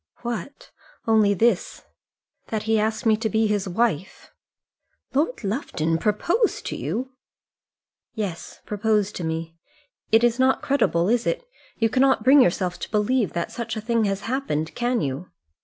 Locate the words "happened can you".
14.05-15.29